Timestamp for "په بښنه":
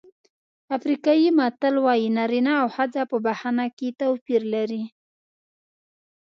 3.11-3.65